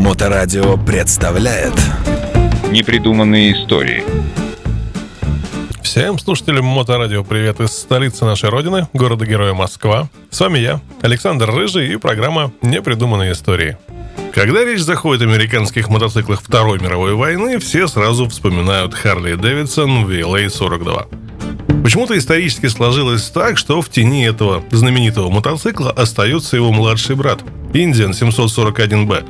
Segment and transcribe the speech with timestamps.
[0.00, 1.74] Моторадио представляет
[2.70, 4.02] Непридуманные истории
[5.82, 10.08] Всем слушателям Моторадио привет из столицы нашей родины, города-героя Москва.
[10.30, 13.76] С вами я, Александр Рыжий и программа «Непридуманные истории».
[14.32, 21.82] Когда речь заходит о американских мотоциклах Второй мировой войны, все сразу вспоминают Харли Дэвидсон VLA-42.
[21.82, 27.40] Почему-то исторически сложилось так, что в тени этого знаменитого мотоцикла остается его младший брат–
[27.72, 29.24] Indian 741B.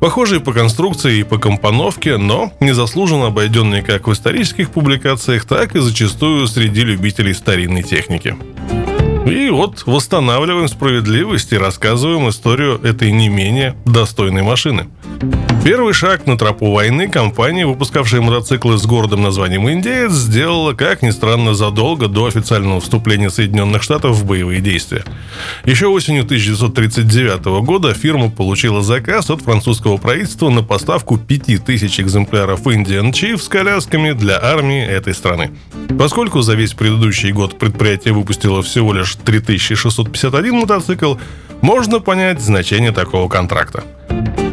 [0.00, 5.80] Похожие по конструкции и по компоновке, но незаслуженно обойденные как в исторических публикациях, так и
[5.80, 8.36] зачастую среди любителей старинной техники.
[9.26, 14.88] И вот восстанавливаем справедливость и рассказываем историю этой не менее достойной машины–
[15.64, 21.10] Первый шаг на тропу войны компания, выпускавшая мотоциклы с городом названием «Индеец», сделала, как ни
[21.10, 25.04] странно, задолго до официального вступления Соединенных Штатов в боевые действия.
[25.64, 33.10] Еще осенью 1939 года фирма получила заказ от французского правительства на поставку 5000 экземпляров Indian
[33.12, 35.50] Chief с колясками для армии этой страны.
[35.98, 41.16] Поскольку за весь предыдущий год предприятие выпустило всего лишь 3651 мотоцикл,
[41.60, 43.82] можно понять значение такого контракта.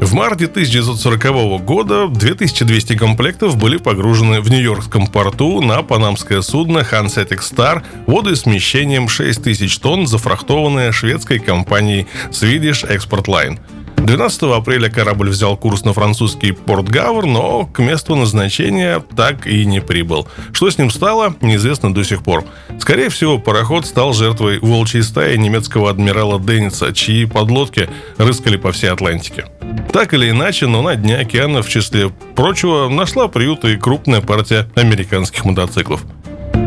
[0.00, 7.40] В марте 1940 года 2200 комплектов были погружены в Нью-Йоркском порту на панамское судно Hanseatic
[7.40, 13.58] Star водоизмещением 6000 тонн, зафрахтованное шведской компанией Swedish Export Line.
[14.04, 19.64] 12 апреля корабль взял курс на французский порт Гавр, но к месту назначения так и
[19.64, 20.28] не прибыл.
[20.52, 22.44] Что с ним стало, неизвестно до сих пор.
[22.78, 27.88] Скорее всего, пароход стал жертвой волчьей стаи немецкого адмирала Денниса, чьи подлодки
[28.18, 29.46] рыскали по всей Атлантике.
[29.90, 34.68] Так или иначе, но на дне океана, в числе прочего, нашла приют и крупная партия
[34.74, 36.02] американских мотоциклов.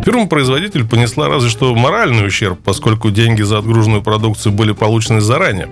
[0.03, 5.69] Фирма-производитель понесла разве что моральный ущерб, поскольку деньги за отгруженную продукцию были получены заранее.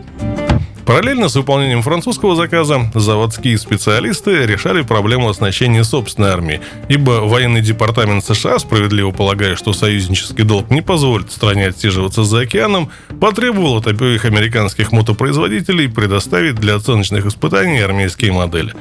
[0.86, 8.24] Параллельно с выполнением французского заказа заводские специалисты решали проблему оснащения собственной армии, ибо военный департамент
[8.24, 14.26] США, справедливо полагая, что союзнический долг не позволит стране отсиживаться за океаном, потребовал от обеих
[14.26, 18.74] американских мотопроизводителей предоставить для оценочных испытаний армейские модели.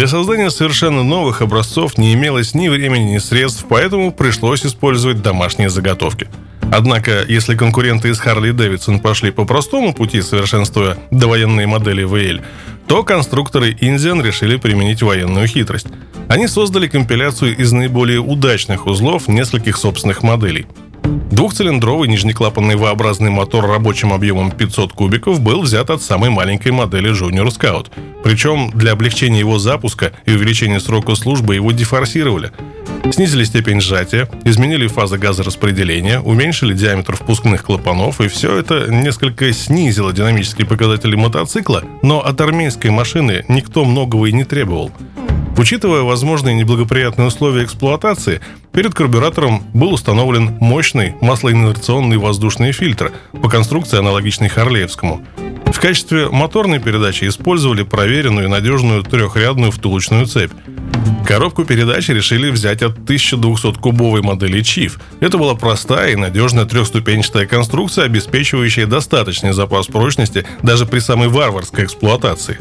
[0.00, 5.68] Для создания совершенно новых образцов не имелось ни времени, ни средств, поэтому пришлось использовать домашние
[5.68, 6.26] заготовки–
[6.72, 12.42] Однако, если конкуренты из Harley Davidson пошли по простому пути, совершенствуя довоенные модели VL,
[12.86, 15.88] то конструкторы Indian решили применить военную хитрость.
[16.28, 20.66] Они создали компиляцию из наиболее удачных узлов нескольких собственных моделей.
[21.30, 27.48] Двухцилиндровый нижнеклапанный V-образный мотор рабочим объемом 500 кубиков был взят от самой маленькой модели Junior
[27.48, 27.88] Scout.
[28.22, 32.52] Причем для облегчения его запуска и увеличения срока службы его дефорсировали–
[33.12, 40.12] Снизили степень сжатия, изменили фазы газораспределения, уменьшили диаметр впускных клапанов, и все это несколько снизило
[40.12, 44.92] динамические показатели мотоцикла, но от армейской машины никто многого и не требовал.
[45.60, 48.40] Учитывая возможные неблагоприятные условия эксплуатации,
[48.72, 53.12] перед карбюратором был установлен мощный маслоинерционный воздушный фильтр
[53.42, 55.22] по конструкции аналогичной Харлеевскому.
[55.66, 60.52] В качестве моторной передачи использовали проверенную и надежную трехрядную втулочную цепь.
[61.26, 64.98] Коробку передач решили взять от 1200-кубовой модели Chief.
[65.20, 71.84] Это была простая и надежная трехступенчатая конструкция, обеспечивающая достаточный запас прочности даже при самой варварской
[71.84, 72.58] эксплуатации.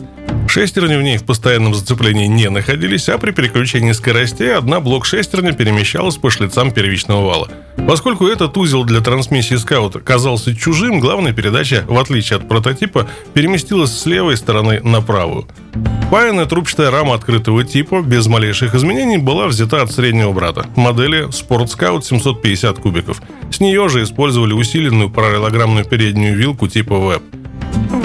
[0.50, 5.52] Шестерни в ней в постоянном зацеплении не находились, а при переключении скоростей одна блок шестерня
[5.52, 7.52] перемещалась по шлицам первичного вала.
[7.88, 13.96] Поскольку этот узел для трансмиссии Scout казался чужим, главная передача, в отличие от прототипа, переместилась
[13.96, 15.48] с левой стороны на правую.
[16.10, 21.68] Паянная трубчатая рама открытого типа без малейших изменений была взята от среднего брата, модели Sport
[21.68, 23.22] Scout 750 кубиков.
[23.52, 27.22] С нее же использовали усиленную параллелограммную переднюю вилку типа Web.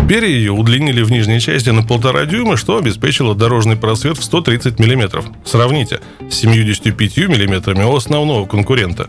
[0.08, 4.78] Перья ее удлинили в нижней части на полтора дюйма, что обеспечило дорожный просвет в 130
[4.78, 5.24] мм.
[5.46, 9.08] Сравните, с 75 мм у основного конкурента.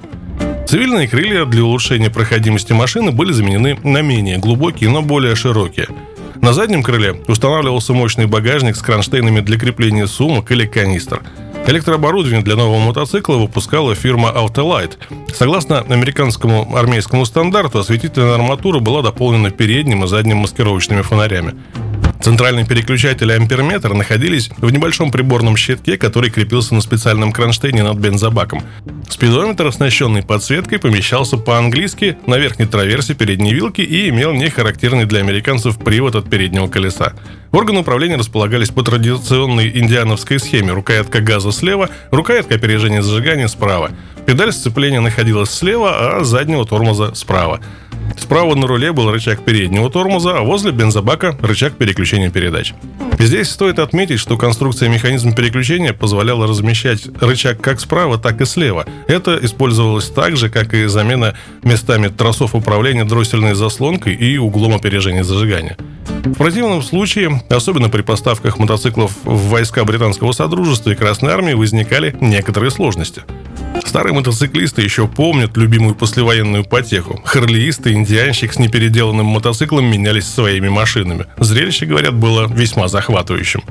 [0.65, 5.87] Цивильные крылья для улучшения проходимости машины были заменены на менее глубокие, но более широкие–
[6.41, 11.21] на заднем крыле устанавливался мощный багажник с кронштейнами для крепления сумок или канистр.
[11.67, 14.97] Электрооборудование для нового мотоцикла выпускала фирма Autolite.
[15.33, 21.55] Согласно американскому армейскому стандарту, осветительная арматура была дополнена передним и задним маскировочными фонарями.
[22.25, 27.97] Центральный переключатель и амперметр находились в небольшом приборном щитке, который крепился на специальном кронштейне над
[27.97, 28.63] бензобаком.
[29.07, 35.77] Спидометр, оснащенный подсветкой, помещался по-английски на верхней траверсе передней вилки и имел нехарактерный для американцев
[35.77, 37.13] привод от переднего колеса.
[37.51, 40.71] Органы управления располагались по традиционной индиановской схеме.
[40.71, 43.91] Рукоятка газа слева, рукоятка опережения зажигания справа.
[44.25, 47.61] Педаль сцепления находилась слева, а заднего тормоза справа.
[48.17, 52.73] Справа на руле был рычаг переднего тормоза, а возле бензобака рычаг переключения передач.
[53.19, 58.85] Здесь стоит отметить, что конструкция механизма переключения позволяла размещать рычаг как справа, так и слева.
[59.07, 65.23] Это использовалось так же, как и замена местами тросов управления дроссельной заслонкой и углом опережения
[65.23, 65.77] зажигания.
[66.25, 72.15] В противном случае, особенно при поставках мотоциклов в войска британского содружества и Красной армии, возникали
[72.19, 73.21] некоторые сложности.
[73.83, 77.21] Старые мотоциклисты еще помнят любимую послевоенную потеху.
[77.25, 81.25] Харлеисты и индианщик с непеределанным мотоциклом менялись своими машинами.
[81.37, 83.63] Зрелище, говорят, было весьма захватывающим.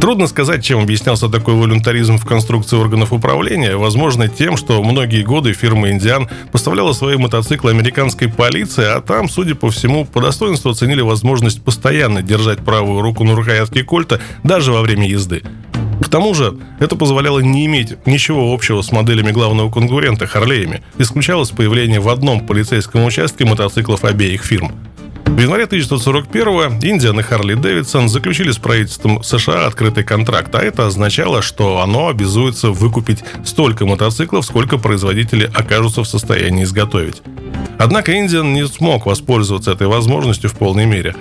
[0.00, 3.76] Трудно сказать, чем объяснялся такой волюнтаризм в конструкции органов управления.
[3.76, 9.54] Возможно, тем, что многие годы фирма «Индиан» поставляла свои мотоциклы американской полиции, а там, судя
[9.54, 14.82] по всему, по достоинству оценили возможность постоянно держать правую руку на рукоятке кольта даже во
[14.82, 15.42] время езды.
[16.00, 20.82] К тому же, это позволяло не иметь ничего общего с моделями главного конкурента Харлеями.
[20.98, 24.72] Исключалось появление в одном полицейском участке мотоциклов обеих фирм.
[25.26, 30.86] В январе 1941-го Индиан и Харли Дэвидсон заключили с правительством США открытый контракт, а это
[30.86, 37.20] означало, что оно обязуется выкупить столько мотоциклов, сколько производители окажутся в состоянии изготовить.
[37.78, 41.14] Однако Индиан не смог воспользоваться этой возможностью в полной мере.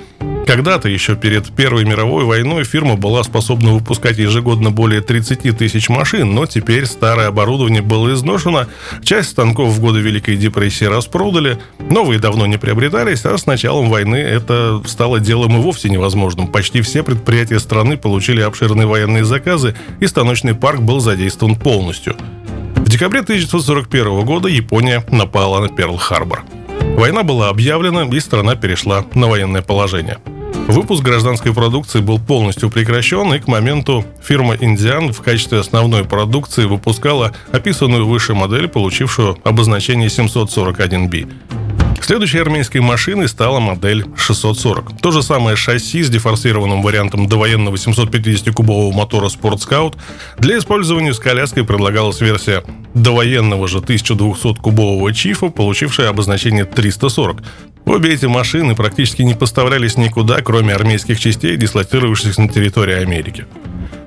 [0.46, 6.36] Когда-то, еще перед Первой мировой войной, фирма была способна выпускать ежегодно более 30 тысяч машин,
[6.36, 8.68] но теперь старое оборудование было изношено,
[9.04, 14.18] часть станков в годы Великой депрессии распродали, новые давно не приобретались, а с началом войны
[14.18, 16.48] это стало делом и вовсе невозможным.
[16.48, 22.16] Почти все предприятия страны получили обширные военные заказы, и станочный парк был задействован полностью.
[22.76, 26.42] В декабре 1941 года Япония напала на Перл-Харбор.
[26.98, 30.20] Война была объявлена, и страна перешла на военное положение–
[30.68, 36.66] Выпуск гражданской продукции был полностью прекращен, и к моменту фирма «Индиан» в качестве основной продукции
[36.66, 41.32] выпускала описанную выше модель, получившую обозначение 741B.
[42.06, 45.02] Следующей армейской машиной стала модель 640.
[45.02, 49.96] То же самое шасси с дефорсированным вариантом довоенного 750-кубового мотора Sport Scout.
[50.38, 52.64] Для использования с коляской предлагалась версия
[52.94, 57.42] довоенного же 1200-кубового чифа, получившая обозначение 340.
[57.86, 63.48] Обе эти машины практически не поставлялись никуда, кроме армейских частей, дислоцировавшихся на территории Америки.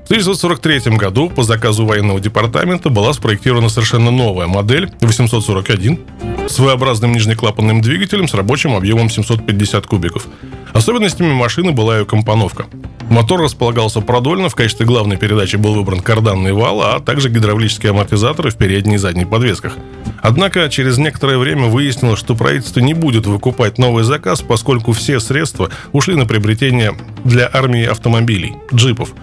[0.09, 6.01] В 1943 году по заказу военного департамента была спроектирована совершенно новая модель 841
[6.49, 10.27] с своеобразным нижнеклапанным двигателем с рабочим объемом 750 кубиков.
[10.73, 12.65] Особенностями машины была ее компоновка.
[13.11, 18.49] Мотор располагался продольно, в качестве главной передачи был выбран карданный вал, а также гидравлические амортизаторы
[18.49, 19.77] в передней и задней подвесках.
[20.23, 25.69] Однако через некоторое время выяснилось, что правительство не будет выкупать новый заказ, поскольку все средства
[25.93, 26.95] ушли на приобретение
[27.27, 29.13] для армии автомобилей, джипов–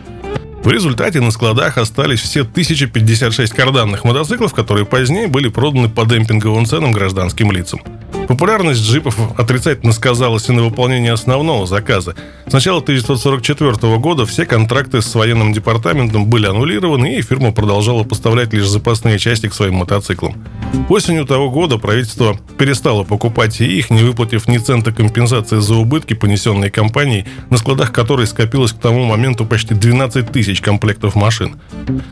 [0.66, 6.66] в результате на складах остались все 1056 карданных мотоциклов, которые позднее были проданы по демпинговым
[6.66, 7.82] ценам гражданским лицам.
[8.28, 12.16] Популярность джипов отрицательно сказалась и на выполнении основного заказа.
[12.48, 18.52] С начала 1944 года все контракты с военным департаментом были аннулированы, и фирма продолжала поставлять
[18.52, 20.44] лишь запасные части к своим мотоциклам.
[20.90, 26.70] Осенью того года правительство перестало покупать их, не выплатив ни цента компенсации за убытки, понесенные
[26.70, 31.56] компанией, на складах которой скопилось к тому моменту почти 12 тысяч комплектов машин.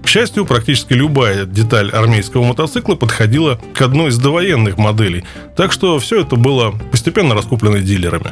[0.03, 5.23] К счастью, практически любая деталь армейского мотоцикла подходила к одной из довоенных моделей,
[5.55, 8.31] так что все это было постепенно раскуплено дилерами.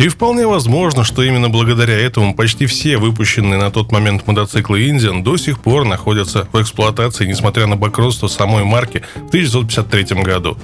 [0.00, 5.22] И вполне возможно, что именно благодаря этому почти все выпущенные на тот момент мотоциклы Индиан
[5.22, 10.56] до сих пор находятся в эксплуатации, несмотря на банкротство самой марки в 1953 году.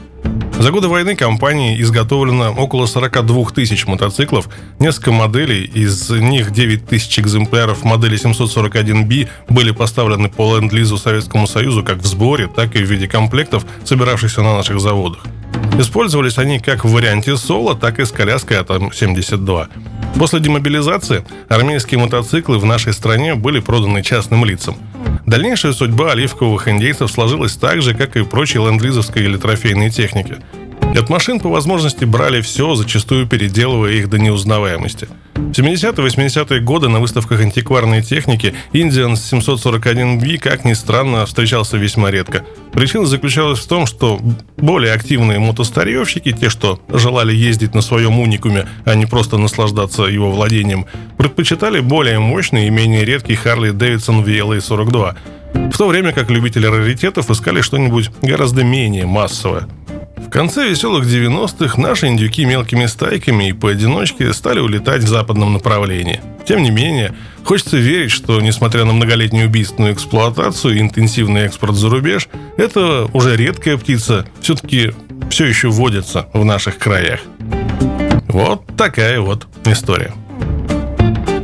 [0.59, 4.49] За годы войны компании изготовлено около 42 тысяч мотоциклов,
[4.81, 11.85] несколько моделей, из них 9 тысяч экземпляров модели 741B были поставлены по ленд-лизу Советскому Союзу
[11.85, 15.23] как в сборе, так и в виде комплектов, собиравшихся на наших заводах.
[15.79, 19.69] Использовались они как в варианте соло, так и с коляской АТ-72.
[20.19, 24.77] После демобилизации армейские мотоциклы в нашей стране были проданы частным лицам.
[25.27, 30.37] Дальнейшая судьба оливковых индейцев сложилась так же, как и прочей ленд-лизовской или трофейной техники.
[30.99, 35.09] От машин по возможности брали все, зачастую переделывая их до неузнаваемости–
[35.49, 42.45] в 70-80-е годы на выставках антикварной техники Indian 741B, как ни странно, встречался весьма редко.
[42.73, 44.21] Причина заключалась в том, что
[44.59, 50.31] более активные мотостаревщики, те, что желали ездить на своем уникуме, а не просто наслаждаться его
[50.31, 50.85] владением,
[51.17, 55.17] предпочитали более мощный и менее редкий Harley Davidson VLA 42,
[55.55, 59.67] в то время как любители раритетов искали что-нибудь гораздо менее массовое.
[60.27, 66.21] В конце веселых 90-х наши индюки мелкими стайками и поодиночке стали улетать в западном направлении.
[66.47, 71.89] Тем не менее, хочется верить, что, несмотря на многолетнюю убийственную эксплуатацию и интенсивный экспорт за
[71.89, 74.93] рубеж, это уже редкая птица все-таки
[75.31, 77.21] все еще водится в наших краях.
[78.29, 80.13] Вот такая вот история.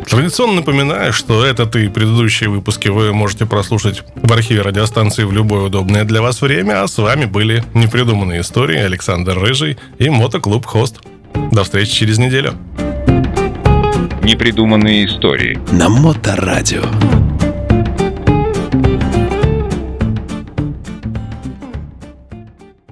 [0.09, 5.63] Традиционно напоминаю, что этот и предыдущие выпуски вы можете прослушать в архиве радиостанции в любое
[5.63, 11.01] удобное для вас время, а с вами были непридуманные истории Александр Рыжий и Мотоклуб Хост.
[11.53, 12.55] До встречи через неделю.
[14.23, 15.59] Непридуманные истории.
[15.73, 16.83] На Моторадио.